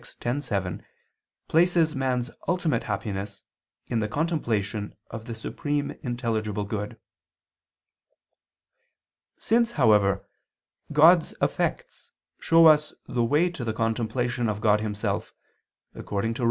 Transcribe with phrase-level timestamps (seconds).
[0.01, 0.83] x, 7)
[1.47, 3.43] places man's ultimate happiness
[3.85, 6.97] in the contemplation of the supreme intelligible good.
[9.37, 10.27] Since, however,
[10.91, 15.35] God's effects show us the way to the contemplation of God Himself,
[15.93, 16.39] according to Rom.